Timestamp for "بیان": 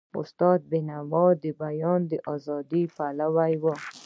1.61-2.01